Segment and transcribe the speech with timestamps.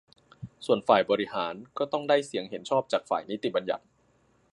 [0.65, 3.83] ส่วนฝ่ายบริหารก็ต้องได้เสียงเห็นชอบจากฝ่ายนิติบัญญัติ